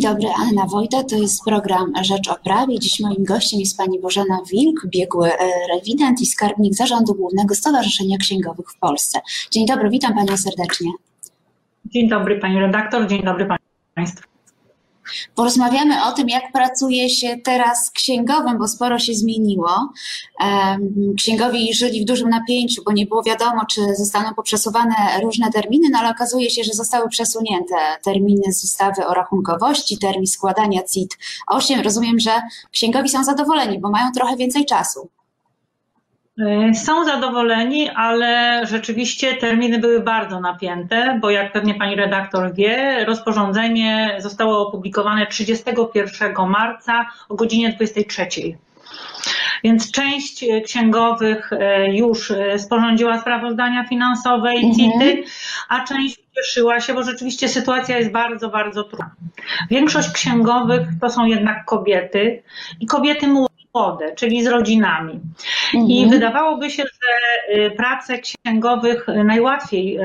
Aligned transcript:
Dzień 0.00 0.12
dobry, 0.12 0.28
Anna 0.38 0.66
Wojda, 0.66 1.04
to 1.04 1.16
jest 1.16 1.44
program 1.44 1.92
Rzecz 2.02 2.28
o 2.28 2.36
Prawie. 2.44 2.78
Dziś 2.78 3.00
moim 3.00 3.24
gościem 3.24 3.60
jest 3.60 3.76
pani 3.76 4.00
Bożena 4.00 4.38
Wilk, 4.52 4.86
biegły 4.86 5.32
e, 5.32 5.38
rewident 5.74 6.20
i 6.20 6.26
skarbnik 6.26 6.74
Zarządu 6.74 7.14
Głównego 7.14 7.54
Stowarzyszenia 7.54 8.18
Księgowych 8.18 8.66
w 8.70 8.78
Polsce. 8.78 9.20
Dzień 9.50 9.66
dobry, 9.66 9.90
witam 9.90 10.14
panią 10.14 10.36
serdecznie. 10.36 10.90
Dzień 11.84 12.08
dobry 12.08 12.38
pani 12.38 12.60
redaktor, 12.60 13.06
dzień 13.06 13.22
dobry 13.22 13.48
państwu. 13.94 14.29
Porozmawiamy 15.34 16.04
o 16.04 16.12
tym, 16.12 16.28
jak 16.28 16.52
pracuje 16.52 17.10
się 17.10 17.36
teraz 17.44 17.90
księgowym, 17.90 18.58
bo 18.58 18.68
sporo 18.68 18.98
się 18.98 19.14
zmieniło. 19.14 19.92
Księgowi 21.16 21.74
żyli 21.74 22.02
w 22.02 22.04
dużym 22.04 22.28
napięciu, 22.28 22.82
bo 22.84 22.92
nie 22.92 23.06
było 23.06 23.22
wiadomo, 23.22 23.66
czy 23.70 23.80
zostaną 23.96 24.34
poprzesuwane 24.34 24.94
różne 25.22 25.50
terminy, 25.52 25.88
no 25.92 25.98
ale 25.98 26.10
okazuje 26.10 26.50
się, 26.50 26.64
że 26.64 26.72
zostały 26.72 27.08
przesunięte 27.08 27.74
terminy 28.04 28.52
z 28.52 28.64
ustawy 28.64 29.06
o 29.06 29.14
rachunkowości, 29.14 29.98
termin 29.98 30.26
składania 30.26 30.82
CIT 30.82 31.18
8. 31.46 31.80
Rozumiem, 31.80 32.20
że 32.20 32.42
księgowi 32.72 33.08
są 33.08 33.24
zadowoleni, 33.24 33.78
bo 33.78 33.90
mają 33.90 34.12
trochę 34.12 34.36
więcej 34.36 34.66
czasu. 34.66 35.08
E, 36.40 36.74
są 36.74 37.04
zadowoleni, 37.04 37.88
ale 37.88 38.60
rzeczywiście 38.66 39.34
terminy 39.34 39.78
były 39.78 40.00
bardzo 40.00 40.40
napięte, 40.40 41.18
bo 41.20 41.30
jak 41.30 41.52
pewnie 41.52 41.74
pani 41.74 41.96
redaktor 41.96 42.54
wie, 42.54 43.04
rozporządzenie 43.04 44.16
zostało 44.18 44.68
opublikowane 44.68 45.26
31 45.26 46.34
marca 46.48 47.06
o 47.28 47.34
godzinie 47.34 47.72
23. 47.72 48.26
Więc 49.64 49.90
część 49.90 50.44
księgowych 50.64 51.52
e, 51.52 51.96
już 51.96 52.32
sporządziła 52.58 53.20
sprawozdania 53.20 53.84
finansowe 53.84 54.54
i 54.54 54.74
CIT-y, 54.76 55.04
mhm. 55.04 55.24
a 55.68 55.84
część 55.84 56.20
cieszyła 56.36 56.80
się, 56.80 56.94
bo 56.94 57.02
rzeczywiście 57.02 57.48
sytuacja 57.48 57.98
jest 57.98 58.10
bardzo, 58.10 58.48
bardzo 58.48 58.84
trudna. 58.84 59.10
Większość 59.70 60.10
księgowych 60.10 60.88
to 61.00 61.10
są 61.10 61.26
jednak 61.26 61.64
kobiety 61.64 62.42
i 62.80 62.86
kobiety 62.86 63.28
młode, 63.28 63.50
czyli 64.16 64.44
z 64.44 64.46
rodzinami. 64.46 65.20
Mhm. 65.74 65.90
I 65.90 66.06
wydawałoby 66.06 66.70
się, 66.70 66.82
że 66.82 67.54
y, 67.56 67.70
pracę 67.70 68.18
księgowych 68.18 69.06
najłatwiej 69.24 69.98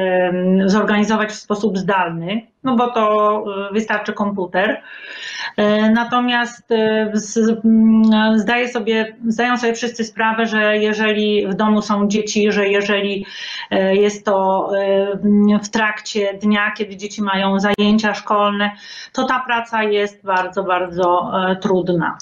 zorganizować 0.66 1.30
w 1.30 1.35
sposób 1.35 1.77
zdalny, 1.77 2.41
no 2.63 2.75
bo 2.75 2.88
to 2.88 3.44
y, 3.69 3.73
wystarczy 3.73 4.13
komputer. 4.13 4.69
Y, 4.69 5.91
natomiast 5.94 6.72
mm, 6.72 8.39
zdaje 8.39 8.67
sobie, 8.67 9.16
zdają 9.27 9.57
sobie 9.57 9.73
wszyscy 9.73 10.03
sprawę, 10.03 10.45
że 10.45 10.77
jeżeli 10.77 11.47
w 11.47 11.53
domu 11.53 11.81
są 11.81 12.07
dzieci, 12.07 12.52
że 12.52 12.67
jeżeli 12.67 13.25
jest 13.91 14.25
to 14.25 14.69
w 15.63 15.69
trakcie 15.69 16.33
dnia, 16.33 16.72
kiedy 16.72 16.97
dzieci 16.97 17.22
mają 17.22 17.59
zajęcia 17.59 18.13
szkolne, 18.13 18.72
to 19.13 19.23
ta 19.23 19.44
praca 19.47 19.83
jest 19.83 20.25
bardzo, 20.25 20.63
bardzo 20.63 21.31
trudna. 21.61 22.17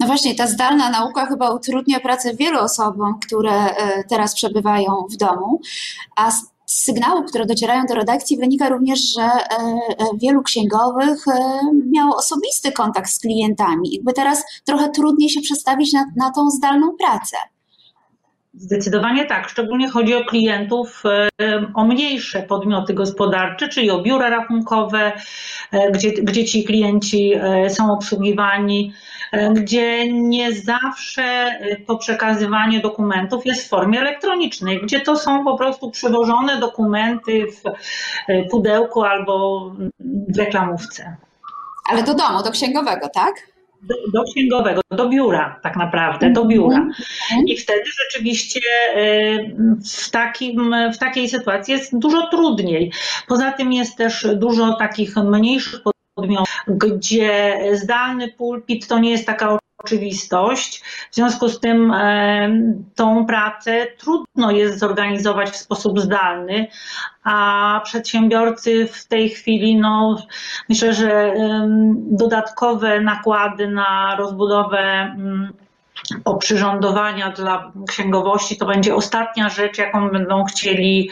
No 0.00 0.06
właśnie, 0.06 0.34
ta 0.34 0.46
zdalna 0.46 0.90
nauka 0.90 1.26
chyba 1.26 1.50
utrudnia 1.50 2.00
pracę 2.00 2.34
wielu 2.34 2.58
osobom, 2.58 3.18
które 3.26 3.52
e, 3.52 4.04
teraz 4.04 4.34
przebywają 4.34 5.06
w 5.12 5.16
domu, 5.16 5.60
a 6.16 6.30
z 6.30 6.50
sygnałów, 6.66 7.26
które 7.26 7.46
docierają 7.46 7.86
do 7.86 7.94
redakcji, 7.94 8.36
wynika 8.36 8.68
również, 8.68 9.00
że 9.14 9.22
e, 9.22 9.38
e, 9.58 9.78
wielu 10.14 10.42
księgowych 10.42 11.24
miało 11.92 12.16
osobisty 12.16 12.72
kontakt 12.72 13.10
z 13.10 13.18
klientami. 13.18 13.94
Jakby 13.94 14.12
teraz 14.12 14.44
trochę 14.64 14.90
trudniej 14.90 15.30
się 15.30 15.40
przestawić 15.40 15.92
na, 15.92 16.04
na 16.16 16.30
tą 16.30 16.50
zdalną 16.50 16.96
pracę. 16.98 17.36
Zdecydowanie 18.60 19.26
tak. 19.26 19.48
Szczególnie 19.48 19.88
chodzi 19.88 20.14
o 20.14 20.24
klientów, 20.24 21.02
o 21.74 21.84
mniejsze 21.84 22.42
podmioty 22.42 22.94
gospodarcze, 22.94 23.68
czyli 23.68 23.90
o 23.90 24.02
biura 24.02 24.30
rachunkowe, 24.30 25.12
gdzie, 25.92 26.12
gdzie 26.12 26.44
ci 26.44 26.64
klienci 26.64 27.32
są 27.68 27.92
obsługiwani 27.92 28.92
gdzie 29.52 30.12
nie 30.12 30.52
zawsze 30.52 31.50
to 31.86 31.96
przekazywanie 31.96 32.80
dokumentów 32.80 33.46
jest 33.46 33.66
w 33.66 33.68
formie 33.68 34.00
elektronicznej, 34.00 34.80
gdzie 34.82 35.00
to 35.00 35.16
są 35.16 35.44
po 35.44 35.58
prostu 35.58 35.90
przewożone 35.90 36.60
dokumenty 36.60 37.46
w 37.46 37.62
pudełku 38.50 39.02
albo 39.02 39.66
w 40.28 40.38
reklamówce. 40.38 41.16
Ale 41.90 42.02
do 42.02 42.14
domu, 42.14 42.42
do 42.42 42.50
księgowego, 42.50 43.08
tak? 43.14 43.34
Do, 43.82 43.94
do, 44.12 44.24
księgowego, 44.24 44.80
do 44.90 45.08
biura 45.08 45.60
tak 45.62 45.76
naprawdę, 45.76 46.30
do 46.30 46.44
biura. 46.44 46.78
Mhm. 46.78 47.46
I 47.46 47.56
wtedy 47.56 47.82
rzeczywiście 48.04 48.60
y, 48.96 49.56
w, 50.06 50.10
takim, 50.10 50.74
w 50.94 50.98
takiej 50.98 51.28
sytuacji 51.28 51.72
jest 51.72 51.98
dużo 51.98 52.26
trudniej. 52.26 52.92
Poza 53.28 53.52
tym 53.52 53.72
jest 53.72 53.96
też 53.96 54.26
dużo 54.36 54.72
takich 54.72 55.16
mniejszych 55.16 55.80
gdzie 56.68 57.58
zdalny 57.72 58.32
pulpit 58.32 58.86
to 58.86 58.98
nie 58.98 59.10
jest 59.10 59.26
taka 59.26 59.58
oczywistość. 59.84 60.82
W 61.10 61.14
związku 61.14 61.48
z 61.48 61.60
tym 61.60 61.92
e, 61.92 62.50
tą 62.94 63.26
pracę 63.26 63.86
trudno 63.98 64.50
jest 64.50 64.78
zorganizować 64.78 65.50
w 65.50 65.56
sposób 65.56 66.00
zdalny, 66.00 66.66
a 67.24 67.80
przedsiębiorcy 67.84 68.86
w 68.86 69.06
tej 69.06 69.28
chwili, 69.28 69.76
no, 69.76 70.22
myślę, 70.68 70.94
że 70.94 71.12
e, 71.12 71.68
dodatkowe 72.10 73.00
nakłady 73.00 73.68
na 73.68 74.16
rozbudowę 74.18 74.78
mm, 74.78 75.52
oprzyrządowania 76.24 77.30
dla 77.30 77.72
księgowości 77.88 78.56
to 78.56 78.66
będzie 78.66 78.94
ostatnia 78.94 79.48
rzecz, 79.48 79.78
jaką 79.78 80.08
będą 80.08 80.44
chcieli, 80.44 81.10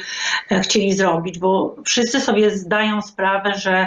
e, 0.51 0.61
chcieli 0.61 0.93
zrobić, 0.93 1.39
bo 1.39 1.77
wszyscy 1.85 2.21
sobie 2.21 2.51
zdają 2.51 3.03
sprawę, 3.03 3.55
że 3.55 3.87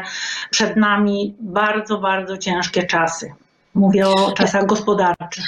przed 0.50 0.76
nami 0.76 1.36
bardzo, 1.40 1.98
bardzo 1.98 2.38
ciężkie 2.38 2.84
czasy. 2.84 3.34
Mówię 3.76 4.08
o 4.10 4.32
czasach 4.32 4.66
gospodarczych. 4.66 5.46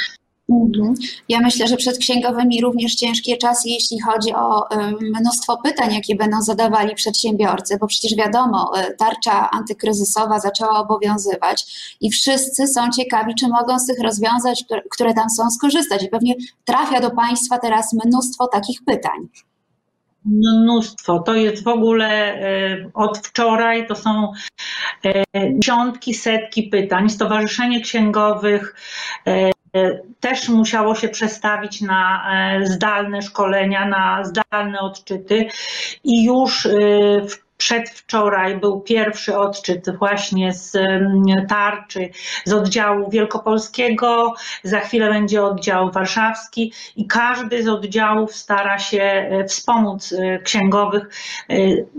Mhm. 0.49 0.93
Ja 1.29 1.39
myślę, 1.39 1.67
że 1.67 1.77
przed 1.77 1.97
księgowymi 1.97 2.61
również 2.61 2.95
ciężkie 2.95 3.37
czasy, 3.37 3.69
jeśli 3.69 4.01
chodzi 4.01 4.33
o 4.33 4.69
mnóstwo 5.01 5.57
pytań, 5.57 5.93
jakie 5.93 6.15
będą 6.15 6.41
zadawali 6.41 6.95
przedsiębiorcy, 6.95 7.77
bo 7.77 7.87
przecież 7.87 8.15
wiadomo, 8.15 8.71
e, 8.77 8.93
tarcza 8.93 9.49
antykryzysowa 9.51 10.39
zaczęła 10.39 10.79
obowiązywać 10.79 11.65
i 12.01 12.11
wszyscy 12.11 12.67
są 12.67 12.89
ciekawi, 12.89 13.35
czy 13.35 13.47
mogą 13.47 13.79
z 13.79 13.85
tych 13.85 13.99
rozwiązań, 14.03 14.53
które 14.91 15.13
tam 15.13 15.29
są, 15.29 15.51
skorzystać. 15.51 16.03
I 16.03 16.07
pewnie 16.07 16.35
trafia 16.65 17.01
do 17.01 17.11
Państwa 17.11 17.57
teraz 17.57 17.93
mnóstwo 18.05 18.47
takich 18.47 18.85
pytań. 18.85 19.27
Mnóstwo. 20.25 21.19
To 21.19 21.35
jest 21.35 21.63
w 21.63 21.67
ogóle 21.67 22.07
e, 22.07 22.89
od 22.93 23.17
wczoraj, 23.17 23.87
to 23.87 23.95
są 23.95 24.31
e, 25.05 25.23
dziesiątki, 25.53 26.13
setki 26.13 26.63
pytań. 26.63 27.09
Stowarzyszenie 27.09 27.81
Księgowych 27.81 28.75
też 30.19 30.49
musiało 30.49 30.95
się 30.95 31.09
przestawić 31.09 31.81
na 31.81 32.31
e, 32.31 32.65
zdalne 32.65 33.21
szkolenia, 33.21 33.87
na 33.87 34.23
zdalne 34.23 34.79
odczyty 34.79 35.45
i 36.03 36.25
już 36.25 36.65
e, 36.65 36.69
w 37.27 37.42
Przedwczoraj 37.63 38.57
był 38.57 38.81
pierwszy 38.81 39.37
odczyt 39.37 39.97
właśnie 39.97 40.53
z 40.53 40.77
tarczy, 41.49 42.09
z 42.45 42.53
oddziału 42.53 43.09
wielkopolskiego, 43.09 44.33
za 44.63 44.79
chwilę 44.79 45.09
będzie 45.09 45.43
oddział 45.43 45.91
warszawski 45.91 46.73
i 46.95 47.07
każdy 47.07 47.63
z 47.63 47.67
oddziałów 47.67 48.35
stara 48.35 48.79
się 48.79 49.01
e, 49.01 49.45
wspomóc 49.45 50.15
księgowych, 50.43 51.09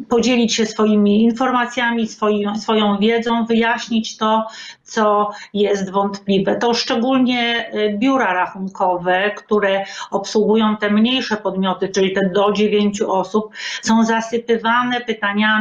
podzielić 0.08 0.54
się 0.54 0.66
swoimi 0.66 1.22
informacjami, 1.22 2.08
swoim, 2.08 2.56
swoją 2.56 2.98
wiedzą, 2.98 3.46
wyjaśnić 3.46 4.16
to, 4.16 4.46
co 4.82 5.30
jest 5.54 5.90
wątpliwe. 5.90 6.56
To 6.56 6.74
szczególnie 6.74 7.70
biura 7.98 8.32
rachunkowe, 8.34 9.30
które 9.30 9.84
obsługują 10.10 10.76
te 10.76 10.90
mniejsze 10.90 11.36
podmioty, 11.36 11.88
czyli 11.88 12.12
te 12.12 12.20
do 12.34 12.52
dziewięciu 12.52 13.12
osób, 13.12 13.50
są 13.82 14.04
zasypywane 14.04 15.00
pytaniami, 15.00 15.53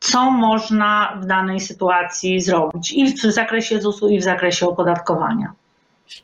co 0.00 0.30
można 0.30 1.18
w 1.22 1.26
danej 1.26 1.60
sytuacji 1.60 2.40
zrobić 2.40 2.92
i 2.92 3.12
w 3.12 3.20
zakresie 3.20 3.80
ZUS-u, 3.80 4.08
i 4.08 4.20
w 4.20 4.22
zakresie 4.22 4.68
opodatkowania. 4.68 5.52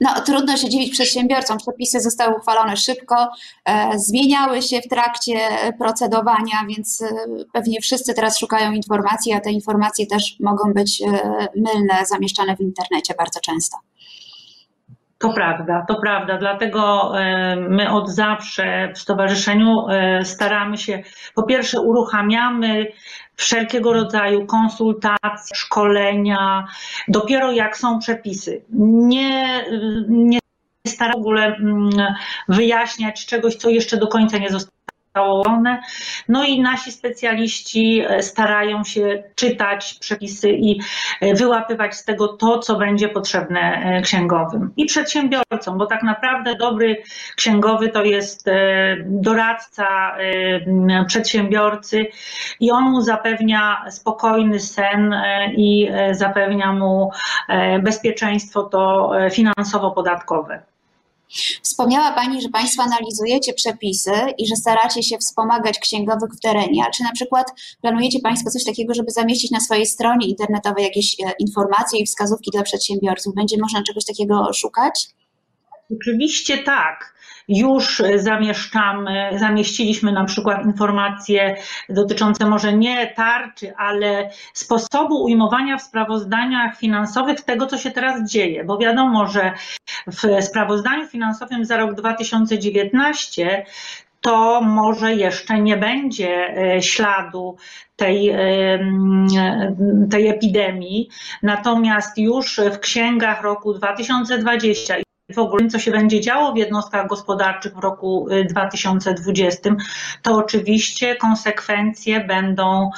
No, 0.00 0.20
trudno 0.26 0.56
się 0.56 0.68
dziwić 0.68 0.92
przedsiębiorcom. 0.92 1.58
Przepisy 1.58 2.00
zostały 2.00 2.36
uchwalone 2.36 2.76
szybko, 2.76 3.28
e, 3.64 3.98
zmieniały 3.98 4.62
się 4.62 4.80
w 4.80 4.88
trakcie 4.88 5.38
procedowania, 5.78 6.54
więc 6.68 7.02
e, 7.02 7.06
pewnie 7.52 7.80
wszyscy 7.80 8.14
teraz 8.14 8.38
szukają 8.38 8.72
informacji, 8.72 9.32
a 9.32 9.40
te 9.40 9.52
informacje 9.52 10.06
też 10.06 10.36
mogą 10.40 10.72
być 10.72 11.02
e, 11.02 11.06
mylne, 11.56 12.06
zamieszczane 12.08 12.56
w 12.56 12.60
internecie 12.60 13.14
bardzo 13.18 13.40
często. 13.40 13.76
To 15.20 15.32
prawda, 15.32 15.84
to 15.88 16.00
prawda. 16.00 16.38
Dlatego 16.38 17.12
e, 17.20 17.56
my 17.56 17.90
od 17.90 18.08
zawsze 18.10 18.92
w 18.94 18.98
stowarzyszeniu 18.98 19.88
e, 19.88 20.24
staramy 20.24 20.78
się, 20.78 21.02
po 21.34 21.42
pierwsze, 21.42 21.80
uruchamiamy 21.80 22.86
wszelkiego 23.36 23.92
rodzaju 23.92 24.46
konsultacje, 24.46 25.56
szkolenia, 25.56 26.66
dopiero 27.08 27.52
jak 27.52 27.76
są 27.76 27.98
przepisy. 27.98 28.64
Nie, 29.08 29.64
nie 30.08 30.38
staramy 30.86 31.14
w 31.14 31.20
ogóle 31.20 31.46
mm, 31.46 31.90
wyjaśniać 32.48 33.26
czegoś, 33.26 33.56
co 33.56 33.70
jeszcze 33.70 33.96
do 33.96 34.08
końca 34.08 34.38
nie 34.38 34.50
zostało 34.50 34.79
one. 35.14 35.82
No 36.28 36.44
i 36.44 36.60
nasi 36.60 36.92
specjaliści 36.92 38.02
e, 38.08 38.22
starają 38.22 38.84
się 38.84 39.22
czytać 39.34 39.94
przepisy 40.00 40.50
i 40.50 40.80
e, 41.20 41.34
wyłapywać 41.34 41.94
z 41.96 42.04
tego 42.04 42.28
to, 42.28 42.58
co 42.58 42.76
będzie 42.76 43.08
potrzebne 43.08 43.60
e, 43.60 44.00
księgowym 44.02 44.72
i 44.76 44.86
przedsiębiorcom, 44.86 45.78
bo 45.78 45.86
tak 45.86 46.02
naprawdę 46.02 46.56
dobry 46.56 47.02
księgowy 47.36 47.88
to 47.88 48.04
jest 48.04 48.46
doradca 49.04 50.16
przedsiębiorcy 51.06 52.06
i 52.60 52.70
on 52.70 52.84
mu 52.84 53.00
zapewnia 53.00 53.84
spokojny 53.90 54.60
sen 54.60 55.14
i 55.56 55.90
zapewnia 56.10 56.72
mu 56.72 57.10
bezpieczeństwo 57.82 58.62
to 58.62 59.12
finansowo-podatkowe. 59.30 60.69
Wspomniała 61.62 62.12
Pani, 62.12 62.42
że 62.42 62.48
Państwo 62.48 62.82
analizujecie 62.82 63.52
przepisy 63.52 64.12
i 64.38 64.46
że 64.46 64.56
staracie 64.56 65.02
się 65.02 65.18
wspomagać 65.18 65.78
księgowych 65.78 66.30
w 66.30 66.40
terenie. 66.40 66.84
A 66.88 66.90
czy 66.90 67.02
na 67.02 67.12
przykład 67.12 67.46
planujecie 67.80 68.18
Państwo 68.22 68.50
coś 68.50 68.64
takiego, 68.64 68.94
żeby 68.94 69.10
zamieścić 69.10 69.50
na 69.50 69.60
swojej 69.60 69.86
stronie 69.86 70.26
internetowej 70.26 70.84
jakieś 70.84 71.20
e, 71.20 71.32
informacje 71.38 72.00
i 72.00 72.06
wskazówki 72.06 72.50
dla 72.50 72.62
przedsiębiorców? 72.62 73.34
Będzie 73.34 73.56
można 73.60 73.82
czegoś 73.82 74.04
takiego 74.04 74.52
szukać? 74.52 75.08
Oczywiście 75.90 76.58
tak 76.58 77.20
już 77.50 78.02
zamieszczamy, 78.16 79.30
zamieściliśmy 79.38 80.12
na 80.12 80.24
przykład 80.24 80.64
informacje 80.64 81.56
dotyczące 81.88 82.46
może 82.46 82.72
nie 82.72 83.06
tarczy, 83.06 83.72
ale 83.76 84.30
sposobu 84.54 85.24
ujmowania 85.24 85.76
w 85.76 85.82
sprawozdaniach 85.82 86.78
finansowych 86.78 87.40
tego, 87.40 87.66
co 87.66 87.78
się 87.78 87.90
teraz 87.90 88.30
dzieje, 88.30 88.64
bo 88.64 88.78
wiadomo, 88.78 89.26
że 89.26 89.52
w 90.12 90.44
sprawozdaniu 90.44 91.06
finansowym 91.06 91.64
za 91.64 91.76
rok 91.76 91.94
2019 91.94 93.66
to 94.20 94.60
może 94.60 95.14
jeszcze 95.14 95.60
nie 95.60 95.76
będzie 95.76 96.56
e, 96.56 96.82
śladu 96.82 97.56
tej, 97.96 98.34
tej 100.10 100.28
epidemii. 100.28 101.08
Natomiast 101.42 102.18
już 102.18 102.60
w 102.72 102.78
księgach 102.78 103.42
roku 103.42 103.74
2020 103.74 104.96
w 105.34 105.38
ogóle, 105.38 105.68
co 105.68 105.78
się 105.78 105.90
będzie 105.90 106.20
działo 106.20 106.52
w 106.52 106.56
jednostkach 106.56 107.06
gospodarczych 107.06 107.74
w 107.74 107.78
roku 107.78 108.28
2020, 108.48 109.70
y, 109.70 109.76
to 110.22 110.36
oczywiście 110.36 111.16
konsekwencje 111.16 112.24
będą 112.24 112.90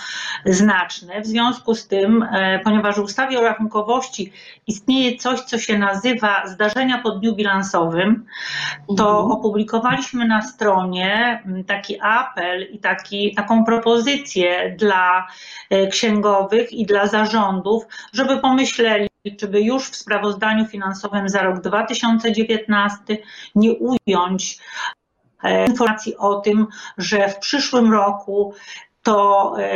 znaczne. 0.44 1.20
W 1.20 1.26
związku 1.26 1.75
z 1.75 1.88
tym, 1.88 2.23
e, 2.23 2.61
ponieważ 2.64 2.96
w 2.96 3.02
ustawie 3.02 3.38
o 3.40 3.43
rachunkowości 3.43 4.32
istnieje 4.67 5.17
coś, 5.17 5.40
co 5.40 5.58
się 5.58 5.79
nazywa 5.79 6.46
zdarzenia 6.46 6.99
po 6.99 7.11
dniu 7.11 7.34
bilansowym, 7.34 8.26
to 8.96 9.11
mhm. 9.11 9.31
opublikowaliśmy 9.31 10.29
na 10.29 10.43
stronie 10.43 11.43
taki 11.67 12.00
apel 12.00 12.73
i 12.73 12.79
taki, 12.79 13.34
taką 13.34 13.64
propozycję 13.64 14.76
dla 14.79 15.26
e, 15.70 15.87
księgowych 15.87 16.73
i 16.73 16.87
dla 16.87 17.06
zarządów, 17.06 17.84
żeby 18.12 18.40
pomyśleli, 18.40 19.11
czy 19.30 19.48
by 19.48 19.60
już 19.60 19.90
w 19.90 19.96
sprawozdaniu 19.96 20.66
finansowym 20.66 21.28
za 21.28 21.42
rok 21.42 21.60
2019 21.60 23.19
nie 23.54 23.72
ująć 23.72 24.58
e, 25.42 25.66
informacji 25.66 26.16
o 26.16 26.40
tym, 26.40 26.66
że 26.98 27.28
w 27.28 27.38
przyszłym 27.38 27.92
roku 27.92 28.54
to 29.02 29.54
e, 29.58 29.72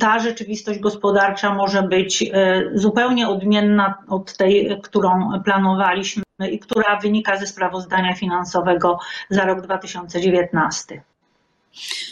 ta 0.00 0.18
rzeczywistość 0.18 0.80
gospodarcza 0.80 1.54
może 1.54 1.82
być 1.82 2.22
e, 2.22 2.62
zupełnie 2.74 3.28
odmienna 3.28 3.94
od 4.08 4.36
tej, 4.36 4.80
którą 4.82 5.42
planowaliśmy 5.44 6.22
i 6.50 6.58
która 6.58 6.96
wynika 6.96 7.36
ze 7.36 7.46
sprawozdania 7.46 8.14
finansowego 8.14 8.98
za 9.30 9.44
rok 9.44 9.60
2019. 9.60 11.02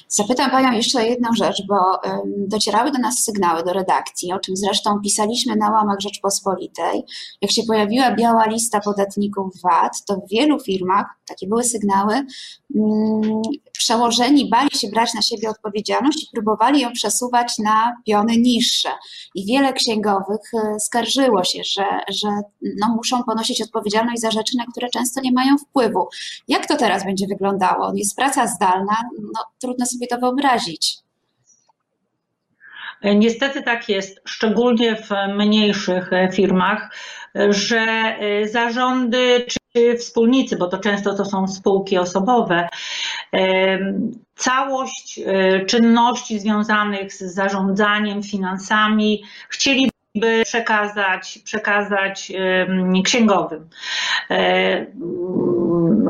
Zapytam 0.09 0.51
Panią 0.51 0.73
jeszcze 0.73 0.99
o 0.99 1.03
jedną 1.03 1.29
rzecz, 1.35 1.63
bo 1.69 2.01
docierały 2.37 2.91
do 2.91 2.99
nas 2.99 3.25
sygnały 3.25 3.65
do 3.65 3.73
redakcji, 3.73 4.33
o 4.33 4.39
czym 4.39 4.57
zresztą 4.57 5.01
pisaliśmy 5.01 5.57
na 5.57 5.71
łamach 5.71 6.01
Rzeczpospolitej. 6.01 7.05
Jak 7.43 7.53
się 7.53 7.63
pojawiła 7.63 8.15
biała 8.15 8.47
lista 8.47 8.81
podatników 8.81 9.61
VAT, 9.63 10.05
to 10.07 10.15
w 10.17 10.29
wielu 10.31 10.61
firmach, 10.61 11.07
takie 11.27 11.47
były 11.47 11.65
sygnały, 11.65 12.15
mm, 12.15 13.43
przełożeni 13.79 14.49
bali 14.51 14.71
się 14.79 14.89
brać 14.89 15.15
na 15.15 15.23
siebie 15.23 15.51
odpowiedzialność 15.51 16.23
i 16.23 16.29
próbowali 16.33 16.81
ją 16.81 16.93
przesuwać 16.93 17.59
na 17.59 17.97
piony 18.07 18.37
niższe. 18.37 18.89
I 19.35 19.47
wiele 19.47 19.73
księgowych 19.73 20.41
e, 20.55 20.81
skarżyło 20.81 21.45
się, 21.45 21.63
że, 21.65 21.85
że 22.09 22.29
no, 22.81 22.89
muszą 22.97 23.23
ponosić 23.23 23.63
odpowiedzialność 23.63 24.21
za 24.21 24.31
rzeczy, 24.31 24.57
na 24.57 24.67
które 24.67 24.89
często 24.89 25.21
nie 25.21 25.33
mają 25.33 25.59
wpływu. 25.59 26.09
Jak 26.49 26.67
to 26.67 26.77
teraz 26.77 27.05
będzie 27.05 27.27
wyglądało? 27.27 27.93
Jest 27.95 28.17
praca 28.17 28.47
zdalna, 28.47 28.97
no, 29.23 29.41
trudno 29.65 29.87
sobie 29.87 30.07
to 30.07 30.19
wyobrazić. 30.19 30.97
Niestety 33.03 33.63
tak 33.63 33.89
jest, 33.89 34.21
szczególnie 34.25 34.97
w 34.97 35.11
mniejszych 35.37 36.13
e, 36.13 36.33
firmach, 36.33 36.91
że 37.49 37.79
e, 37.79 38.49
zarządy 38.49 39.47
czy 39.49 39.99
wspólnicy, 39.99 40.57
bo 40.57 40.69
to 40.69 40.79
często 40.79 41.15
to 41.15 41.25
są 41.25 41.49
spółki 41.49 41.99
osobowe, 41.99 42.69
całość 44.37 45.21
e, 45.27 45.67
czynności 45.67 46.39
związanych 46.39 47.13
z 47.13 47.35
zarządzaniem 47.35 48.23
finansami 48.23 49.23
chcieli 49.49 49.91
by 50.15 50.43
przekazać, 50.45 51.39
przekazać 51.45 52.33
księgowym. 53.05 53.69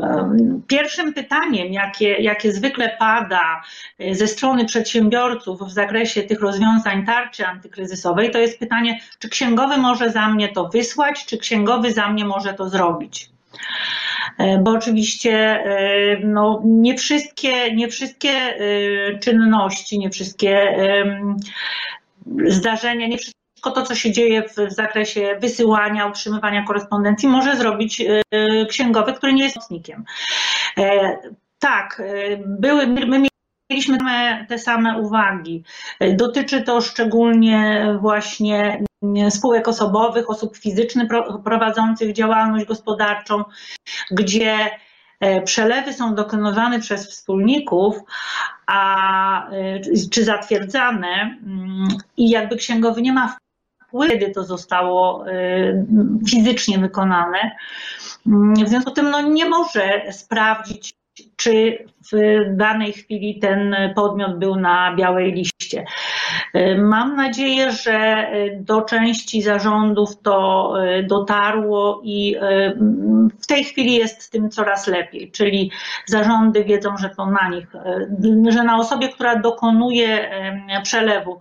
E, 0.05 0.37
pierwszym 0.67 1.13
pytaniem, 1.13 1.73
jakie, 1.73 2.09
jakie 2.09 2.51
zwykle 2.51 2.95
pada 2.99 3.61
e, 3.99 4.15
ze 4.15 4.27
strony 4.27 4.65
przedsiębiorców 4.65 5.61
w 5.61 5.71
zakresie 5.71 6.23
tych 6.23 6.41
rozwiązań 6.41 7.05
tarczy 7.05 7.47
antykryzysowej, 7.47 8.31
to 8.31 8.39
jest 8.39 8.59
pytanie, 8.59 8.99
czy 9.19 9.29
księgowy 9.29 9.77
może 9.77 10.11
za 10.11 10.27
mnie 10.27 10.49
to 10.49 10.69
wysłać, 10.69 11.25
czy 11.25 11.37
księgowy 11.37 11.93
za 11.93 12.09
mnie 12.09 12.25
może 12.25 12.53
to 12.53 12.69
zrobić. 12.69 13.29
E, 14.37 14.57
bo 14.57 14.71
oczywiście 14.71 15.63
no, 16.23 16.61
nie, 16.65 16.97
wszystkie, 16.97 17.75
nie 17.75 17.87
wszystkie 17.87 18.31
czynności, 19.21 19.99
nie 19.99 20.09
wszystkie 20.09 20.77
zdarzenia, 22.47 23.07
nie 23.07 23.17
wszystko 23.65 23.81
to, 23.81 23.87
co 23.87 23.95
się 23.95 24.11
dzieje 24.11 24.43
w, 24.49 24.73
zakresie 24.73 25.37
wysyłania, 25.41 26.07
utrzymywania 26.07 26.63
korespondencji, 26.63 27.29
może 27.29 27.57
zrobić 27.57 28.01
e, 28.01 28.65
księgowy, 28.65 29.13
który 29.13 29.33
nie 29.33 29.43
jest 29.43 29.55
nocnikiem. 29.55 30.05
E, 30.77 31.17
tak, 31.59 32.01
e, 32.05 32.37
były, 32.37 32.87
my 32.87 33.27
mieliśmy 33.69 33.97
te 34.49 34.59
same 34.59 34.99
uwagi. 34.99 35.63
Dotyczy 36.13 36.61
to 36.61 36.81
szczególnie 36.81 37.87
właśnie 38.01 38.83
spółek 39.29 39.67
osobowych, 39.67 40.29
osób 40.29 40.57
fizycznych 40.57 41.09
prowadzących 41.43 42.13
działalność 42.13 42.65
gospodarczą, 42.65 43.43
gdzie 44.11 44.69
przelewy 45.45 45.93
są 45.93 46.15
dokonywane 46.15 46.79
przez 46.79 47.09
wspólników, 47.09 47.95
a, 48.67 49.49
czy 50.11 50.23
zatwierdzane 50.23 51.37
i 52.17 52.29
jakby 52.29 52.55
księgowy 52.55 53.01
nie 53.01 53.13
ma 53.13 53.37
kiedy 54.03 54.31
to 54.31 54.43
zostało 54.43 55.29
y, 55.29 55.85
fizycznie 56.29 56.77
wykonane. 56.77 57.51
W 58.65 58.69
związku 58.69 58.91
z 58.91 58.93
tym 58.93 59.11
no, 59.11 59.21
nie 59.21 59.49
może 59.49 60.01
sprawdzić, 60.11 60.94
czy 61.35 61.85
w 62.13 62.41
danej 62.55 62.93
chwili 62.93 63.39
ten 63.39 63.75
podmiot 63.95 64.39
był 64.39 64.55
na 64.55 64.95
białej 64.95 65.31
liście. 65.31 65.85
Mam 66.77 67.15
nadzieję, 67.15 67.71
że 67.71 68.27
do 68.59 68.81
części 68.81 69.41
zarządów 69.41 70.21
to 70.21 70.73
dotarło 71.03 72.01
i 72.03 72.35
w 73.41 73.47
tej 73.47 73.63
chwili 73.63 73.95
jest 73.95 74.21
z 74.21 74.29
tym 74.29 74.49
coraz 74.49 74.87
lepiej, 74.87 75.31
czyli 75.31 75.71
zarządy 76.05 76.63
wiedzą, 76.63 76.97
że 76.97 77.09
to 77.09 77.25
na 77.25 77.49
nich, 77.49 77.67
że 78.49 78.63
na 78.63 78.77
osobie, 78.77 79.09
która 79.09 79.35
dokonuje 79.35 80.29
przelewu 80.83 81.39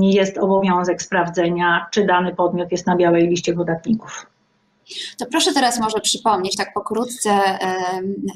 jest 0.00 0.38
obowiązek 0.38 1.02
sprawdzenia, 1.02 1.86
czy 1.90 2.06
dany 2.06 2.34
podmiot 2.34 2.72
jest 2.72 2.86
na 2.86 2.96
białej 2.96 3.28
liście 3.28 3.52
podatników. 3.52 4.26
To 5.18 5.26
proszę 5.26 5.52
teraz 5.52 5.80
może 5.80 6.00
przypomnieć 6.00 6.56
tak 6.56 6.74
pokrótce 6.74 7.58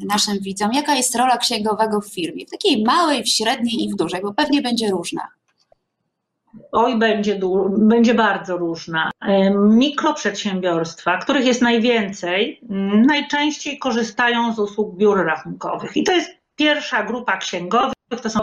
naszym 0.09 0.39
widzom, 0.41 0.73
jaka 0.73 0.95
jest 0.95 1.17
rola 1.17 1.37
księgowego 1.37 2.01
w 2.01 2.15
firmie, 2.15 2.47
w 2.47 2.51
takiej 2.51 2.85
małej, 2.85 3.25
w 3.25 3.29
średniej 3.29 3.85
i 3.85 3.93
w 3.93 3.97
dużej, 3.97 4.23
bo 4.23 4.35
pewnie 4.35 4.63
będzie 4.63 4.91
różna. 4.91 5.29
Oj, 6.73 6.99
będzie, 6.99 7.41
będzie 7.79 8.15
bardzo 8.15 8.57
różna. 8.57 9.11
Mikroprzedsiębiorstwa, 9.55 11.19
których 11.19 11.47
jest 11.47 11.63
najwięcej, 11.63 12.61
najczęściej 13.07 13.79
korzystają 13.79 14.55
z 14.55 14.59
usług 14.59 14.97
biur 14.97 15.25
rachunkowych. 15.25 15.97
I 15.97 16.05
to 16.05 16.13
jest 16.13 16.31
pierwsza 16.57 17.03
grupa 17.03 17.37
księgowych, 17.37 17.95
to 18.23 18.31
są 18.31 18.41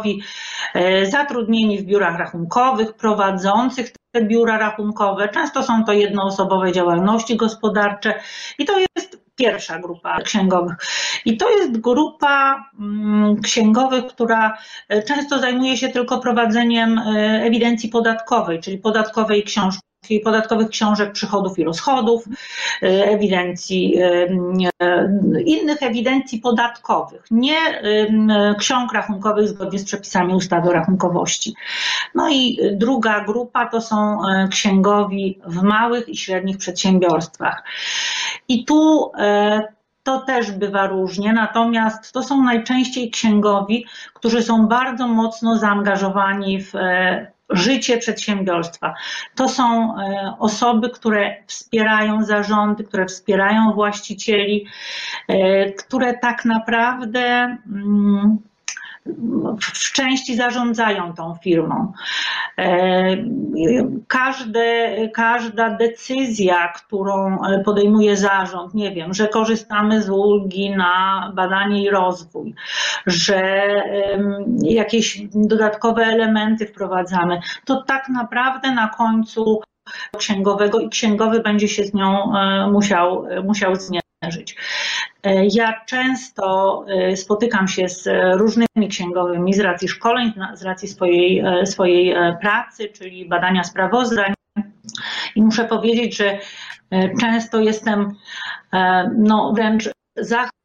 e, 0.74 1.06
zatrudnieni 1.06 1.80
w 1.80 1.84
biurach 1.84 2.20
rachunkowych, 2.20 2.94
prowadzących 2.94 3.92
biura 4.18 4.58
rachunkowe. 4.58 5.30
Często 5.30 5.64
są 5.64 5.84
to 5.84 5.94
jednoosobowe 5.94 6.72
działalności 6.72 7.36
gospodarcze 7.36 8.20
i 8.60 8.66
to 8.66 8.80
jest 8.80 9.20
pierwsza 9.36 9.80
grupa 9.80 10.22
księgowych. 10.22 10.76
I 11.26 11.38
to 11.38 11.50
jest 11.50 11.78
grupa 11.78 12.66
mm, 12.80 13.42
księgowych, 13.42 14.06
która 14.06 14.58
e, 14.90 15.04
często 15.04 15.40
zajmuje 15.40 15.78
się 15.78 15.90
tylko 15.90 16.20
prowadzeniem 16.20 16.98
e, 16.98 17.42
ewidencji 17.44 17.90
podatkowej, 17.90 18.60
czyli 18.60 18.78
podatkowej 18.78 19.44
książki 19.44 19.89
podatkowych 20.24 20.70
książek 20.70 21.12
przychodów 21.12 21.60
i 21.60 21.64
rozchodów, 21.64 22.26
e, 22.84 22.88
ewidencji, 22.88 23.96
innych 25.46 25.84
ewidencji 25.84 26.40
podatkowych, 26.40 27.24
nie 27.32 27.58
ksiąg 28.60 28.94
rachunkowych 28.94 29.48
zgodnie 29.48 29.80
z 29.80 29.86
przepisami 29.86 30.34
ustawy 30.34 30.70
o 30.70 30.74
rachunkowości. 30.74 31.56
No 32.16 32.30
i 32.30 32.60
druga 32.72 33.24
grupa 33.26 33.66
to 33.66 33.82
są 33.82 34.20
księgowi 34.52 35.40
w 35.46 35.62
małych 35.62 36.10
i 36.10 36.18
średnich 36.18 36.58
przedsiębiorstwach. 36.58 37.64
I 38.48 38.66
tu 38.66 39.12
to 40.04 40.20
też 40.20 40.52
bywa 40.52 40.88
różnie, 40.88 41.34
natomiast 41.34 42.12
to 42.12 42.24
są 42.24 42.44
najczęściej 42.44 43.12
księgowi, 43.12 43.86
którzy 44.14 44.44
są 44.44 44.68
bardzo 44.68 45.08
mocno 45.08 45.58
zaangażowani 45.58 46.64
w 46.64 46.74
życie 47.50 47.98
przedsiębiorstwa. 47.98 48.94
To 49.36 49.50
są 49.50 49.96
e, 49.98 50.34
osoby, 50.40 50.90
które 50.90 51.36
wspierają 51.48 52.24
zarządy, 52.24 52.84
które 52.84 53.06
wspierają 53.06 53.74
właścicieli, 53.74 54.68
które 55.78 56.18
tak 56.18 56.46
naprawdę 56.46 57.58
mm, 57.68 58.38
w 59.62 59.94
części 59.94 60.36
zarządzają 60.36 61.14
tą 61.14 61.36
firmą. 61.44 61.94
E, 62.58 63.18
każde, 64.08 64.98
każda 65.14 65.70
decyzja, 65.70 66.68
którą 66.68 67.38
podejmuje 67.66 68.18
zarząd, 68.18 68.74
nie 68.74 68.92
wiem, 68.92 69.14
że 69.14 69.28
korzystamy 69.28 70.02
z 70.02 70.10
ulgi 70.10 70.70
na 70.70 71.32
badanie 71.36 71.84
i 71.84 71.90
rozwój, 71.90 72.56
że 73.06 73.62
jakieś 74.62 75.22
dodatkowe 75.34 76.04
elementy 76.04 76.66
wprowadzamy, 76.66 77.40
to 77.66 77.84
tak 77.84 78.10
naprawdę 78.10 78.72
na 78.72 78.88
końcu 78.88 79.62
księgowego 80.18 80.80
i 80.80 80.90
księgowy 80.90 81.40
będzie 81.40 81.68
się 81.68 81.84
z 81.84 81.94
nią 81.94 82.36
e, 82.36 82.72
musiał, 82.72 83.26
musiał 83.44 83.76
zmierzyć. 83.76 84.56
E, 85.24 85.46
ja 85.54 85.86
często 85.86 86.86
e, 86.88 87.18
spotykam 87.18 87.68
się 87.68 87.90
z 87.90 88.08
różnymi 88.38 88.88
księgowymi 88.90 89.54
z 89.54 89.60
racji 89.60 89.88
szkoleń, 89.88 90.34
z 90.54 90.64
racji 90.64 90.88
swojej, 90.88 91.40
e, 91.40 91.66
swojej 91.66 92.16
pracy, 92.42 92.90
czyli 92.90 93.30
badania 93.30 93.64
sprawozdań. 93.64 94.34
I 95.36 95.42
muszę 95.42 95.66
powiedzieć, 95.66 96.18
że 96.18 96.40
często 97.20 97.60
jestem 97.60 98.16
no, 99.18 99.54
wręcz 99.56 99.90
zachwycona 100.16 100.59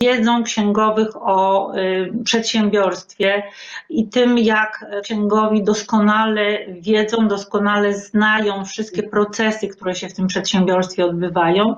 wiedzą 0.00 0.42
księgowych 0.42 1.08
o 1.16 1.72
y, 1.76 2.12
przedsiębiorstwie 2.24 3.42
i 3.88 4.08
tym, 4.08 4.38
jak 4.38 4.86
księgowi 5.02 5.64
doskonale 5.64 6.58
wiedzą, 6.80 7.28
doskonale 7.28 7.94
znają 7.94 8.64
wszystkie 8.64 9.02
procesy, 9.02 9.68
które 9.68 9.94
się 9.94 10.08
w 10.08 10.14
tym 10.14 10.26
przedsiębiorstwie 10.26 11.06
odbywają 11.06 11.76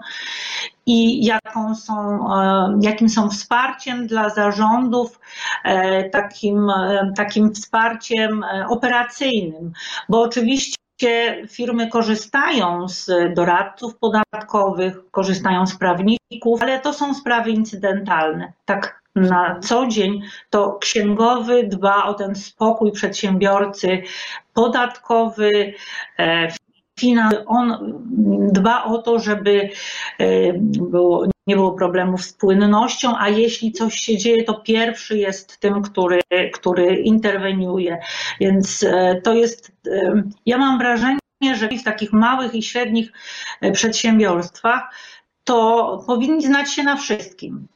i 0.86 1.24
jaką 1.24 1.74
są, 1.74 2.26
e, 2.34 2.78
jakim 2.82 3.08
są 3.08 3.30
wsparciem 3.30 4.06
dla 4.06 4.28
zarządów, 4.28 5.20
e, 5.64 6.10
takim, 6.10 6.70
e, 6.70 7.12
takim 7.16 7.54
wsparciem 7.54 8.44
operacyjnym, 8.68 9.72
bo 10.08 10.20
oczywiście 10.20 10.83
firmy 11.50 11.88
korzystają 11.88 12.88
z 12.88 13.10
doradców 13.34 13.98
podatkowych, 13.98 15.10
korzystają 15.10 15.66
z 15.66 15.76
prawników, 15.76 16.62
ale 16.62 16.80
to 16.80 16.92
są 16.92 17.14
sprawy 17.14 17.50
incydentalne. 17.50 18.52
Tak 18.64 19.04
na 19.14 19.60
co 19.60 19.86
dzień 19.86 20.22
to 20.50 20.78
księgowy 20.80 21.64
dba 21.66 22.04
o 22.04 22.14
ten 22.14 22.34
spokój 22.34 22.92
przedsiębiorcy 22.92 24.02
podatkowy, 24.54 25.74
e, 26.18 26.48
on 27.46 27.92
dba 28.52 28.84
o 28.84 28.98
to, 28.98 29.18
żeby 29.18 29.70
e, 30.18 30.52
było, 30.58 31.26
nie 31.46 31.56
było 31.56 31.72
problemów 31.72 32.24
z 32.24 32.32
płynnością, 32.32 33.18
a 33.18 33.28
jeśli 33.28 33.72
coś 33.72 33.94
się 33.94 34.16
dzieje, 34.18 34.44
to 34.44 34.54
pierwszy 34.54 35.18
jest 35.18 35.60
tym, 35.60 35.82
który, 35.82 36.20
który 36.52 36.96
interweniuje. 36.96 37.98
Więc 38.40 38.82
e, 38.82 39.20
to 39.24 39.34
jest, 39.34 39.72
e, 39.86 40.22
ja 40.46 40.58
mam 40.58 40.78
wrażenie, 40.78 41.18
że 41.54 41.68
w 41.68 41.84
takich 41.84 42.12
małych 42.12 42.54
i 42.54 42.62
średnich 42.62 43.12
przedsiębiorstwach 43.72 44.82
to 45.44 46.02
powinni 46.06 46.46
znać 46.46 46.72
się 46.72 46.82
na 46.82 46.96
wszystkim 46.96 47.68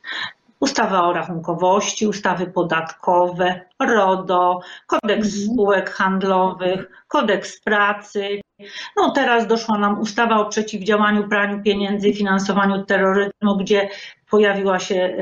ustawa 0.61 1.03
o 1.03 1.13
rachunkowości, 1.13 2.07
ustawy 2.07 2.47
podatkowe, 2.47 3.61
RODO, 3.83 4.61
kodeks 4.87 5.27
mhm. 5.27 5.45
spółek 5.45 5.91
handlowych, 5.91 7.05
kodeks 7.09 7.61
pracy. 7.61 8.41
No 8.97 9.11
teraz 9.11 9.47
doszła 9.47 9.79
nam 9.79 10.01
ustawa 10.01 10.37
o 10.37 10.49
przeciwdziałaniu 10.49 11.29
praniu 11.29 11.63
pieniędzy 11.63 12.09
i 12.09 12.15
finansowaniu 12.15 12.85
terroryzmu, 12.85 13.57
gdzie 13.61 13.89
pojawiła 14.31 14.79
się, 14.79 15.17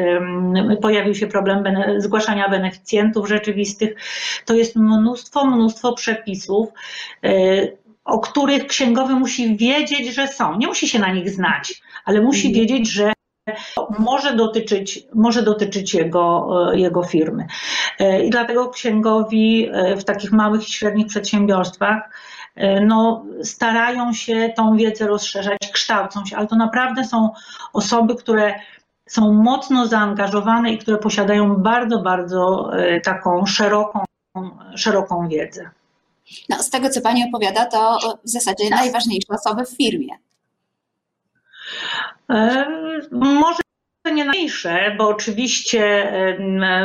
pojawił 0.83 1.15
się 1.15 1.27
problem 1.27 1.65
zgłaszania 1.99 2.49
beneficjentów 2.49 3.29
rzeczywistych. 3.29 3.95
To 4.45 4.55
jest 4.55 4.77
mnóstwo, 4.77 5.47
mnóstwo 5.47 5.93
przepisów, 5.93 6.69
e, 7.25 7.31
o 8.05 8.19
których 8.19 8.67
księgowy 8.67 9.15
musi 9.15 9.57
wiedzieć, 9.57 10.15
że 10.15 10.29
są. 10.29 10.59
Nie 10.59 10.67
musi 10.67 10.89
się 10.89 10.99
na 10.99 11.13
nich 11.13 11.31
znać, 11.31 11.83
ale 12.05 12.21
musi 12.21 12.47
mhm. 12.49 12.55
wiedzieć, 12.55 12.93
że 12.93 13.13
może 13.99 14.37
dotyczyć, 14.37 15.07
może 15.15 15.43
dotyczyć 15.43 15.95
jego, 15.95 16.49
e, 16.73 16.79
jego 16.79 17.03
firmy. 17.03 17.47
E, 17.99 18.25
I 18.25 18.31
dlatego 18.31 18.69
księgowi 18.69 19.71
w 19.97 20.05
takich 20.05 20.33
małych 20.33 20.69
i 20.69 20.73
średnich 20.73 21.07
przedsiębiorstwach 21.07 22.11
no, 22.81 23.25
starają 23.43 24.13
się 24.13 24.53
tą 24.57 24.77
wiedzę 24.77 25.07
rozszerzać, 25.07 25.59
kształcą 25.73 26.25
się, 26.25 26.37
ale 26.37 26.47
to 26.47 26.57
naprawdę 26.57 27.05
są 27.05 27.31
osoby, 27.73 28.15
które 28.15 28.55
są 29.07 29.33
mocno 29.33 29.87
zaangażowane 29.87 30.73
i 30.73 30.79
które 30.79 30.99
posiadają 30.99 31.57
bardzo, 31.57 31.99
bardzo 31.99 32.71
taką 33.05 33.47
szeroką, 33.47 34.05
szeroką 34.77 35.29
wiedzę. 35.29 35.71
No, 36.49 36.63
z 36.63 36.71
tego, 36.71 36.91
co 36.91 37.01
Pani 37.01 37.25
opowiada, 37.29 37.67
to 37.67 37.99
w 38.25 38.29
zasadzie 38.29 38.71
najważniejsze 38.71 39.35
osoby 39.35 39.65
w 39.65 39.77
firmie. 39.77 40.13
Może 43.13 43.61
nie 44.05 44.25
najmniejsze, 44.25 44.95
bo 44.99 45.09
oczywiście 45.09 46.13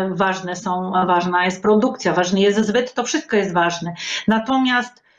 ważne 0.09 0.55
są, 0.55 0.91
ważna 0.91 1.45
jest 1.45 1.61
produkcja, 1.61 2.13
ważny 2.13 2.39
jest 2.39 2.59
zbyt, 2.59 2.93
to 2.93 3.03
wszystko 3.03 3.37
jest 3.37 3.53
ważne. 3.53 3.93
Natomiast 4.27 4.97
e, 4.97 5.10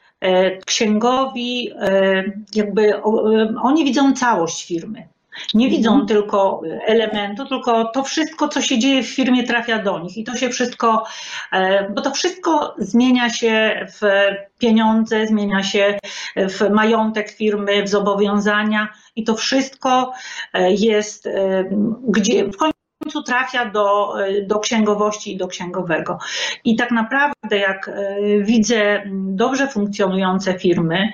księgowi, 0.67 1.71
e, 1.81 2.25
jakby 2.55 3.02
oni 3.62 3.85
widzą 3.85 4.12
całość 4.12 4.67
firmy. 4.67 5.09
Nie 5.55 5.71
widzą 5.71 5.91
mhm. 5.91 6.07
tylko 6.07 6.62
elementu, 6.87 7.47
tylko 7.47 7.85
to 7.85 8.02
wszystko, 8.02 8.49
co 8.49 8.62
się 8.62 8.79
dzieje 8.79 9.02
w 9.02 9.07
firmie, 9.07 9.45
trafia 9.45 9.83
do 9.83 9.99
nich 9.99 10.17
i 10.17 10.25
to 10.25 10.37
się 10.37 10.50
wszystko, 10.50 11.05
e, 11.52 11.91
bo 11.91 12.02
to 12.02 12.11
wszystko 12.11 12.75
zmienia 12.79 13.31
się 13.31 13.87
w 14.00 14.00
pieniądze, 14.59 15.26
zmienia 15.26 15.62
się 15.62 15.99
w 16.37 16.71
majątek 16.71 17.31
firmy, 17.31 17.83
w 17.83 17.88
zobowiązania 17.88 18.88
i 19.17 19.25
to 19.25 19.35
wszystko 19.35 20.12
e, 20.52 20.73
jest, 20.73 21.26
e, 21.26 21.64
gdzie 22.09 22.45
w 22.45 22.57
końcu 22.57 22.72
trafia 23.26 23.71
do, 23.71 24.14
do 24.47 24.59
księgowości 24.59 25.32
i 25.32 25.37
do 25.37 25.49
księgowego. 25.49 26.18
I 26.64 26.76
tak 26.76 26.90
naprawdę, 26.90 27.59
jak 27.59 27.90
widzę 28.40 29.02
dobrze 29.12 29.68
funkcjonujące 29.68 30.59
firmy, 30.59 31.12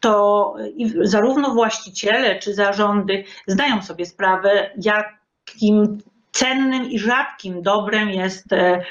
to 0.00 0.54
zarówno 1.02 1.54
właściciele 1.54 2.38
czy 2.38 2.54
zarządy 2.54 3.24
zdają 3.46 3.82
sobie 3.82 4.06
sprawę, 4.06 4.70
jakim 4.76 5.98
cennym 6.32 6.90
i 6.90 6.98
rzadkim 6.98 7.62
dobrem 7.62 8.10
jest 8.10 8.52
e, 8.52 8.82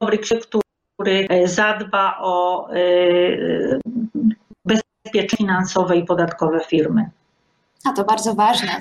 dobry 0.00 0.18
księg, 0.18 0.42
który 0.96 1.28
zadba 1.44 2.18
o 2.20 2.68
e, 2.70 2.76
bezpieczeństwo 4.64 4.84
finansowe 5.36 5.96
i 5.96 6.04
podatkowe 6.04 6.60
firmy. 6.60 7.10
A 7.84 7.92
to 7.92 8.04
bardzo 8.04 8.34
ważne. 8.34 8.80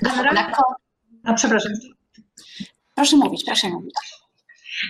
A 1.24 1.34
przepraszam. 1.34 1.72
Proszę 2.96 3.18
mówić, 3.18 3.46
proszę 3.46 3.70
mówić. 3.70 3.94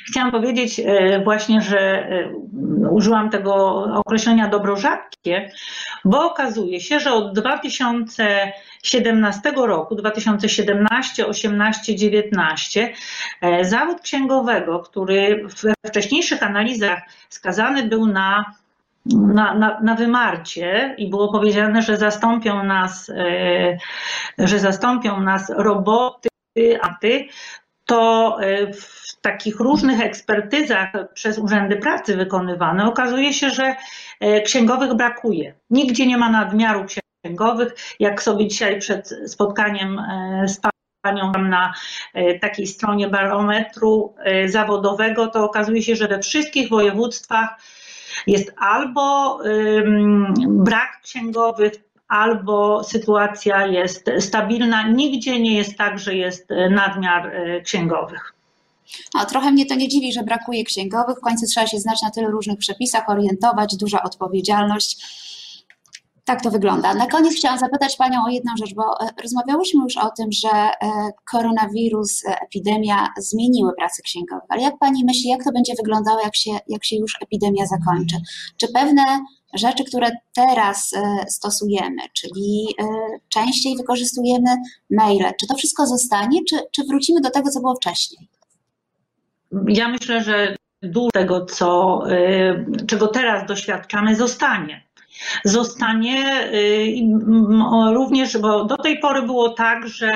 Chciałam 0.10 0.32
powiedzieć 0.32 0.80
e, 0.80 1.22
właśnie, 1.24 1.62
że 1.62 1.80
e, 1.80 2.34
użyłam 2.92 3.30
tego 3.30 3.84
określenia 4.06 4.48
dobro 4.48 4.78
rzadkie, 4.78 5.52
bo 6.06 6.26
okazuje 6.26 6.82
się, 6.82 7.00
że 7.00 7.14
od 7.14 7.34
2017 7.34 9.52
roku, 9.56 9.96
2017, 9.96 11.28
18, 11.28 11.96
19, 11.96 12.94
zawód 13.62 14.02
księgowego, 14.02 14.80
który 14.80 15.46
we 15.64 15.74
wcześniejszych 15.90 16.44
analizach 16.44 17.00
skazany 17.30 17.84
był 17.84 18.08
na 18.08 18.54
na, 19.06 19.54
na, 19.54 19.80
na 19.80 19.96
wymarcie 19.96 20.96
i 20.98 21.10
było 21.10 21.32
powiedziane, 21.32 21.82
że 21.82 21.98
zastąpią 21.98 22.64
nas, 22.64 23.12
że 24.38 24.60
zastąpią 24.60 25.22
nas 25.22 25.50
roboty, 25.50 26.30
aty, 26.82 27.28
to 27.86 28.38
w 28.74 29.22
takich 29.22 29.60
różnych 29.60 30.02
ekspertyzach 30.02 30.92
przez 31.14 31.38
urzędy 31.38 31.76
pracy 31.76 32.18
wykonywane 32.18 32.86
okazuje 32.86 33.34
się, 33.34 33.50
że 33.50 33.76
księgowych 34.46 34.94
brakuje. 34.94 35.54
Nigdzie 35.70 36.08
nie 36.08 36.18
ma 36.18 36.30
nadmiaru 36.30 36.86
księgowych. 37.24 37.76
Jak 38.00 38.24
sobie 38.24 38.48
dzisiaj 38.48 38.80
przed 38.80 39.16
spotkaniem 39.28 40.02
z 40.46 40.60
panią 41.02 41.32
na 41.32 41.74
takiej 42.42 42.68
stronie 42.68 43.08
barometru 43.08 44.16
zawodowego, 44.46 45.28
to 45.28 45.44
okazuje 45.44 45.84
się, 45.84 45.96
że 45.96 46.08
we 46.08 46.20
wszystkich 46.20 46.70
województwach 46.70 47.50
jest 48.28 48.54
albo 48.58 49.40
brak 50.48 51.02
księgowych, 51.04 51.74
albo 52.14 52.84
sytuacja 52.84 53.68
jest 53.68 54.10
stabilna. 54.20 54.88
Nigdzie 54.88 55.40
nie 55.40 55.56
jest 55.56 55.78
tak, 55.78 56.00
że 56.00 56.16
jest 56.16 56.50
nadmiar 56.70 57.32
księgowych. 57.64 58.34
A 59.14 59.26
trochę 59.26 59.52
mnie 59.52 59.66
to 59.66 59.76
nie 59.76 59.88
dziwi, 59.88 60.14
że 60.14 60.24
brakuje 60.24 60.64
księgowych. 60.64 61.18
W 61.18 61.22
końcu 61.22 61.46
trzeba 61.46 61.68
się 61.68 61.80
znać 61.80 62.02
na 62.02 62.12
tylu 62.12 62.32
różnych 62.32 62.58
przepisach, 62.58 63.10
orientować, 63.10 63.76
duża 63.76 64.04
odpowiedzialność. 64.04 65.24
Tak 66.26 66.42
to 66.44 66.52
wygląda. 66.52 66.94
Na 66.94 67.08
koniec 67.08 67.34
chciałam 67.36 67.60
zapytać 67.60 67.96
Panią 67.96 68.24
o 68.26 68.30
jedną 68.30 68.52
rzecz, 68.58 68.74
bo 68.74 68.84
rozmawiałyśmy 69.22 69.84
już 69.84 69.98
o 69.98 70.10
tym, 70.18 70.32
że 70.32 70.50
koronawirus, 71.32 72.24
epidemia 72.26 73.08
zmieniły 73.18 73.72
pracę 73.78 74.02
księgowych, 74.02 74.44
ale 74.50 74.62
jak 74.62 74.78
Pani 74.80 75.06
myśli, 75.06 75.30
jak 75.30 75.44
to 75.44 75.52
będzie 75.52 75.74
wyglądało, 75.78 76.22
jak 76.24 76.36
się, 76.36 76.52
jak 76.68 76.86
się 76.86 76.96
już 76.96 77.22
epidemia 77.22 77.66
zakończy? 77.66 78.16
Czy 78.58 78.68
pewne 78.74 79.04
rzeczy, 79.54 79.84
które 79.84 80.12
teraz 80.36 80.92
stosujemy, 81.28 82.02
czyli 82.14 82.68
częściej 83.30 83.78
wykorzystujemy 83.78 84.50
maile, 84.90 85.32
czy 85.40 85.48
to 85.48 85.56
wszystko 85.56 85.88
zostanie, 85.88 86.40
czy, 86.50 86.56
czy 86.72 86.84
wrócimy 86.84 87.22
do 87.22 87.30
tego, 87.30 87.50
co 87.50 87.60
było 87.60 87.76
wcześniej? 87.76 88.28
Ja 89.68 89.88
myślę, 89.88 90.24
że 90.24 90.56
dużo 90.82 91.10
tego, 91.14 91.46
co, 91.46 92.04
czego 92.88 93.08
teraz 93.08 93.48
doświadczamy, 93.48 94.16
zostanie 94.16 94.84
zostanie 95.46 96.50
również, 97.94 98.38
bo 98.38 98.64
do 98.66 98.78
tej 98.78 99.00
pory 99.00 99.22
było 99.22 99.50
tak, 99.50 99.88
że 99.88 100.12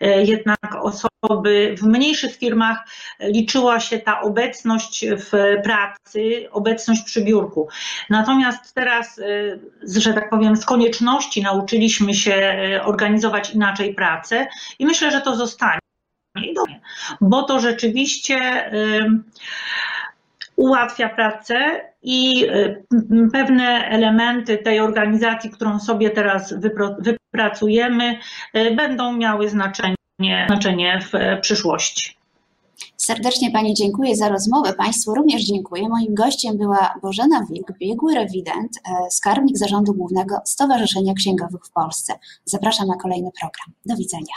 jednak 0.00 0.76
osoby 0.82 1.74
w 1.78 1.82
mniejszych 1.82 2.36
firmach 2.36 2.78
liczyła 3.20 3.80
się 3.80 3.98
ta 3.98 4.20
obecność 4.20 5.06
w 5.06 5.56
pracy, 5.64 6.48
obecność 6.52 7.02
przy 7.02 7.24
biurku. 7.24 7.68
Natomiast 8.10 8.74
teraz, 8.74 9.20
że 9.96 10.14
tak 10.14 10.30
powiem, 10.30 10.56
z 10.56 10.64
konieczności 10.64 11.42
nauczyliśmy 11.42 12.14
się 12.14 12.60
organizować 12.84 13.50
inaczej 13.50 13.94
pracę 13.94 14.46
i 14.78 14.86
myślę, 14.86 15.10
że 15.10 15.20
to 15.20 15.36
zostanie. 15.36 15.80
Bo 17.20 17.42
to 17.42 17.60
rzeczywiście 17.60 18.70
ułatwia 20.60 21.08
pracę 21.08 21.80
i 22.02 22.46
pewne 23.32 23.88
elementy 23.88 24.58
tej 24.58 24.80
organizacji, 24.80 25.50
którą 25.50 25.78
sobie 25.78 26.10
teraz 26.10 26.54
wypracujemy, 26.98 28.18
będą 28.76 29.12
miały 29.12 29.48
znaczenie, 29.48 29.96
znaczenie 30.46 31.00
w 31.12 31.40
przyszłości. 31.40 32.16
Serdecznie 32.96 33.50
Pani 33.50 33.74
dziękuję 33.74 34.16
za 34.16 34.28
rozmowę. 34.28 34.72
Państwu 34.72 35.14
również 35.14 35.42
dziękuję. 35.42 35.88
Moim 35.88 36.14
gościem 36.14 36.58
była 36.58 36.94
Bożena 37.02 37.46
Wilk, 37.50 37.72
biegły 37.78 38.14
rewident, 38.14 38.72
skarbnik 39.10 39.58
Zarządu 39.58 39.94
Głównego 39.94 40.36
Stowarzyszenia 40.44 41.14
Księgowych 41.14 41.60
w 41.66 41.72
Polsce. 41.72 42.12
Zapraszam 42.44 42.86
na 42.86 42.96
kolejny 42.96 43.30
program. 43.40 43.76
Do 43.86 43.96
widzenia. 43.96 44.34